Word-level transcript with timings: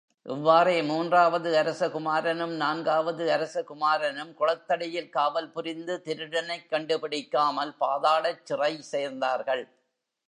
இவ்வாறே 0.25 0.81
மூன்றாவது 0.81 1.49
அரசகுமாரனும், 1.63 2.55
நான்காவது 2.55 3.25
அரசகுமாரனும் 3.29 4.31
குளத்தடியில் 4.39 5.09
காவல் 5.09 5.51
புரிந்து 5.51 6.01
திருடனைக் 6.05 6.69
கண்டுபிடிக்காமல் 6.69 7.73
பாதாளச்சிறை 7.79 8.73
சேர்ந்தார்கள். 8.91 9.63